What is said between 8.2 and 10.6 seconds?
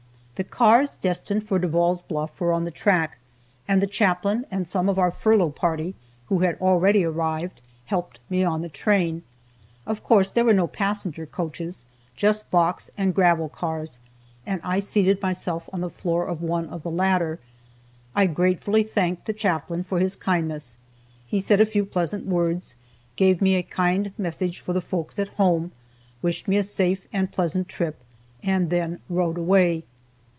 me on the train. Of course there were